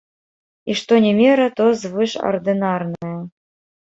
І 0.73 0.77
што 0.79 0.93
не 1.05 1.11
мера, 1.19 1.45
то 1.59 1.63
звышардынарная. 1.81 3.13